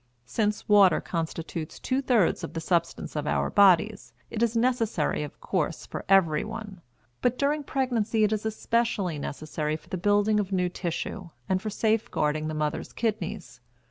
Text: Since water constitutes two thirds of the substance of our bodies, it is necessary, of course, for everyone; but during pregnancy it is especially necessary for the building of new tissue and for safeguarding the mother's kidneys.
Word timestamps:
Since 0.25 0.67
water 0.67 0.99
constitutes 0.99 1.77
two 1.79 2.01
thirds 2.01 2.43
of 2.43 2.53
the 2.53 2.59
substance 2.59 3.15
of 3.15 3.27
our 3.27 3.51
bodies, 3.51 4.13
it 4.31 4.41
is 4.41 4.57
necessary, 4.57 5.21
of 5.21 5.39
course, 5.39 5.85
for 5.85 6.05
everyone; 6.09 6.81
but 7.21 7.37
during 7.37 7.61
pregnancy 7.63 8.23
it 8.23 8.33
is 8.33 8.43
especially 8.43 9.19
necessary 9.19 9.75
for 9.75 9.89
the 9.89 9.97
building 10.01 10.39
of 10.39 10.51
new 10.51 10.69
tissue 10.69 11.29
and 11.47 11.61
for 11.61 11.69
safeguarding 11.69 12.47
the 12.47 12.55
mother's 12.55 12.93
kidneys. 12.93 13.61